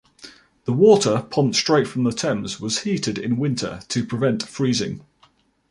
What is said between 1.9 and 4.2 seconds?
the Thames, was heated in winter to